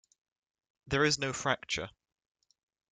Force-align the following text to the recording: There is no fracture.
There 0.87 1.05
is 1.05 1.19
no 1.19 1.31
fracture. 1.31 1.91